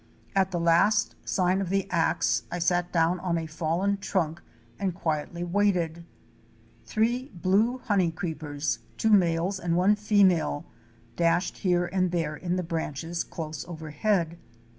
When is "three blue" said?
6.83-7.77